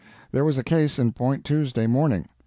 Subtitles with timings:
[0.31, 2.27] There was a case in point Tuesday morning.